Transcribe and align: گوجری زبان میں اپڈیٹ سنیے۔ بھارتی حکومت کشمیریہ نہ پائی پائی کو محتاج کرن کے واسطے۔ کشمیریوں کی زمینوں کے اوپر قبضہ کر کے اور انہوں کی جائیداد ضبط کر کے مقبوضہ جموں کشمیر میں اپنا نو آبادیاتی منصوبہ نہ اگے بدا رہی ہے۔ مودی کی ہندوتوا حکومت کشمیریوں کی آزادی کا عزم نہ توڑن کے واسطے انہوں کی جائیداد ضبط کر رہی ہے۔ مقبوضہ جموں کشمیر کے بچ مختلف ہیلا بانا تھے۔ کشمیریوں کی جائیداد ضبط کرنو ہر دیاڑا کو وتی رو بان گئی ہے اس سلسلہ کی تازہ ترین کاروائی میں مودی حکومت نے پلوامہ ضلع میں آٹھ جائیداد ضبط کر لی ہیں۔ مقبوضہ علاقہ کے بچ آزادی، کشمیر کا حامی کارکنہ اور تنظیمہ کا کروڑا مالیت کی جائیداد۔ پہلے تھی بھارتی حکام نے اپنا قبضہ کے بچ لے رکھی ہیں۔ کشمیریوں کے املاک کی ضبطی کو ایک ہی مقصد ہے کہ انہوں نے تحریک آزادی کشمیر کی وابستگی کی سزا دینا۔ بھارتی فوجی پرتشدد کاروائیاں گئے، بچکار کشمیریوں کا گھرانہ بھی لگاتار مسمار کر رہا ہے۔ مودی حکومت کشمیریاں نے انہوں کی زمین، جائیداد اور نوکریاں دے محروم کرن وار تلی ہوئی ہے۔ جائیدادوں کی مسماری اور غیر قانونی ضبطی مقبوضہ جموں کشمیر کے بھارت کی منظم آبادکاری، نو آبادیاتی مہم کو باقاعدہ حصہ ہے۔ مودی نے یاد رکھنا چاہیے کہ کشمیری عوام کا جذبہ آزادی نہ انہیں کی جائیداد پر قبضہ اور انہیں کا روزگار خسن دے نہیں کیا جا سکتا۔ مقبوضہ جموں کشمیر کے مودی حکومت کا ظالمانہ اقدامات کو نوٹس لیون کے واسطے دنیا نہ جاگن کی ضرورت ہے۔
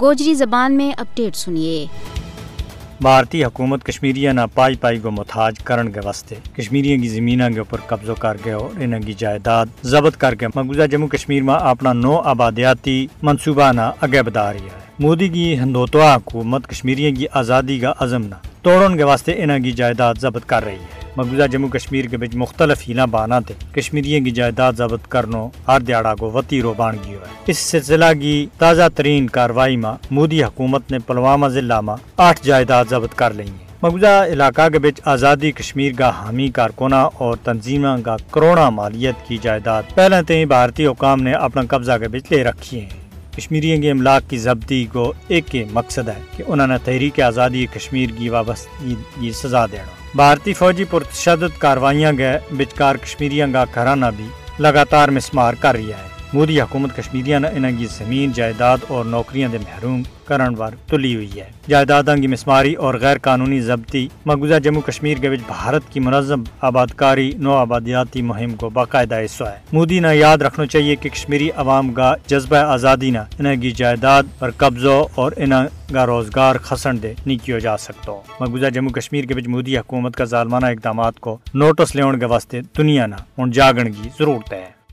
گوجری 0.00 0.34
زبان 0.34 0.76
میں 0.76 0.92
اپڈیٹ 0.96 1.36
سنیے۔ 1.36 1.86
بھارتی 3.00 3.44
حکومت 3.44 3.84
کشمیریہ 3.84 4.30
نہ 4.30 4.40
پائی 4.54 4.74
پائی 4.74 4.98
کو 4.98 5.10
محتاج 5.10 5.54
کرن 5.64 5.92
کے 5.92 6.00
واسطے۔ 6.04 6.34
کشمیریوں 6.56 7.02
کی 7.02 7.08
زمینوں 7.08 7.50
کے 7.50 7.58
اوپر 7.58 7.78
قبضہ 7.86 8.12
کر 8.18 8.36
کے 8.44 8.52
اور 8.52 8.80
انہوں 8.80 9.00
کی 9.00 9.14
جائیداد 9.18 9.66
ضبط 9.82 10.16
کر 10.16 10.34
کے 10.34 10.46
مقبوضہ 10.48 10.82
جموں 10.82 11.08
کشمیر 11.08 11.42
میں 11.42 11.54
اپنا 11.54 11.92
نو 11.92 12.18
آبادیاتی 12.18 13.06
منصوبہ 13.22 13.72
نہ 13.72 13.90
اگے 14.00 14.22
بدا 14.22 14.52
رہی 14.52 14.60
ہے۔ 14.60 14.84
مودی 14.98 15.28
کی 15.28 15.58
ہندوتوا 15.58 16.14
حکومت 16.14 16.66
کشمیریوں 16.66 17.16
کی 17.16 17.26
آزادی 17.32 17.78
کا 17.78 17.92
عزم 18.00 18.22
نہ 18.22 18.34
توڑن 18.62 18.96
کے 18.96 19.04
واسطے 19.04 19.32
انہوں 19.32 19.58
کی 19.58 19.72
جائیداد 19.72 20.14
ضبط 20.20 20.46
کر 20.46 20.64
رہی 20.64 20.74
ہے۔ 20.74 20.93
مقبوضہ 21.16 21.46
جموں 21.46 21.68
کشمیر 21.68 22.04
کے 22.04 22.16
بچ 22.16 22.34
مختلف 22.34 22.88
ہیلا 22.88 23.04
بانا 23.04 23.38
تھے۔ 23.40 23.54
کشمیریوں 23.72 24.24
کی 24.24 24.30
جائیداد 24.30 24.72
ضبط 24.72 25.08
کرنو 25.08 25.48
ہر 25.68 25.80
دیاڑا 25.80 26.14
کو 26.14 26.30
وتی 26.30 26.62
رو 26.62 26.74
بان 26.76 26.96
گئی 27.04 27.12
ہے 27.12 27.18
اس 27.46 27.58
سلسلہ 27.58 28.04
کی 28.20 28.46
تازہ 28.58 28.88
ترین 28.94 29.26
کاروائی 29.26 29.76
میں 29.76 29.92
مودی 30.10 30.42
حکومت 30.44 30.90
نے 30.90 30.98
پلوامہ 30.98 31.48
ضلع 31.48 31.80
میں 31.80 31.94
آٹھ 32.16 32.40
جائیداد 32.42 32.84
ضبط 32.90 33.14
کر 33.14 33.34
لی 33.34 33.42
ہیں۔ 33.42 33.64
مقبوضہ 33.82 34.24
علاقہ 34.32 34.68
کے 34.68 34.78
بچ 34.78 35.00
آزادی، 35.04 35.52
کشمیر 35.52 35.92
کا 35.92 36.08
حامی 36.08 36.48
کارکنہ 36.48 37.08
اور 37.14 37.36
تنظیمہ 37.36 37.96
کا 38.04 38.16
کروڑا 38.30 38.70
مالیت 38.70 39.28
کی 39.28 39.38
جائیداد۔ 39.42 39.82
پہلے 39.94 40.16
تھی 40.26 40.44
بھارتی 40.44 40.86
حکام 40.86 41.22
نے 41.22 41.32
اپنا 41.32 41.62
قبضہ 41.68 41.92
کے 42.00 42.08
بچ 42.08 42.32
لے 42.32 42.44
رکھی 42.44 42.80
ہیں۔ 42.80 42.90
کشمیریوں 43.36 43.82
کے 43.82 43.90
املاک 43.90 44.30
کی 44.30 44.38
ضبطی 44.38 44.86
کو 44.92 45.12
ایک 45.28 45.56
ہی 45.56 45.64
مقصد 45.72 46.08
ہے 46.08 46.20
کہ 46.36 46.44
انہوں 46.46 46.66
نے 46.66 46.74
تحریک 46.84 47.20
آزادی 47.20 47.66
کشمیر 47.74 48.10
کی 48.18 48.28
وابستگی 48.28 48.94
کی 49.20 49.30
سزا 49.30 49.66
دینا۔ 49.66 50.03
بھارتی 50.14 50.52
فوجی 50.52 50.84
پرتشدد 50.84 51.58
کاروائیاں 51.58 52.12
گئے، 52.18 52.38
بچکار 52.50 52.96
کشمیریوں 52.96 53.48
کا 53.52 53.64
گھرانہ 53.74 54.06
بھی 54.16 54.28
لگاتار 54.58 55.08
مسمار 55.08 55.54
کر 55.54 55.74
رہا 55.74 55.98
ہے۔ 55.98 56.13
مودی 56.32 56.60
حکومت 56.60 56.96
کشمیریاں 56.96 57.40
نے 57.40 57.48
انہوں 57.48 57.70
کی 57.78 57.86
زمین، 57.86 58.32
جائیداد 58.32 58.78
اور 58.88 59.04
نوکریاں 59.04 59.48
دے 59.48 59.58
محروم 59.58 60.02
کرن 60.24 60.54
وار 60.56 60.72
تلی 60.86 61.14
ہوئی 61.14 61.40
ہے۔ 61.40 61.50
جائیدادوں 61.68 62.16
کی 62.16 62.26
مسماری 62.26 62.74
اور 62.74 62.94
غیر 63.00 63.16
قانونی 63.22 63.60
ضبطی 63.60 64.08
مقبوضہ 64.26 64.54
جموں 64.54 64.82
کشمیر 64.82 65.18
کے 65.18 65.30
بھارت 65.30 65.82
کی 65.90 66.00
منظم 66.00 66.42
آبادکاری، 66.60 67.32
نو 67.38 67.54
آبادیاتی 67.54 68.22
مہم 68.22 68.54
کو 68.54 68.70
باقاعدہ 68.70 69.14
حصہ 69.24 69.44
ہے۔ 69.44 69.58
مودی 69.72 70.00
نے 70.00 70.16
یاد 70.16 70.38
رکھنا 70.38 70.66
چاہیے 70.66 70.96
کہ 70.96 71.08
کشمیری 71.08 71.50
عوام 71.50 71.92
کا 71.92 72.14
جذبہ 72.26 72.56
آزادی 72.56 73.10
نہ 73.10 73.18
انہیں 73.18 73.56
کی 73.56 73.70
جائیداد 73.70 74.22
پر 74.38 74.50
قبضہ 74.56 75.04
اور 75.14 75.32
انہیں 75.36 75.92
کا 75.92 76.06
روزگار 76.06 76.56
خسن 76.56 77.02
دے 77.02 77.14
نہیں 77.26 77.46
کیا 77.46 77.58
جا 77.58 77.76
سکتا۔ 77.76 78.12
مقبوضہ 78.40 78.66
جموں 78.66 78.90
کشمیر 78.90 79.24
کے 79.24 79.34
مودی 79.46 79.78
حکومت 79.78 80.16
کا 80.16 80.24
ظالمانہ 80.24 80.66
اقدامات 80.66 81.20
کو 81.20 81.38
نوٹس 81.54 81.96
لیون 81.96 82.18
کے 82.18 82.26
واسطے 82.26 82.60
دنیا 82.78 83.06
نہ 83.06 83.40
جاگن 83.52 83.92
کی 83.92 84.08
ضرورت 84.18 84.52
ہے۔ 84.52 84.83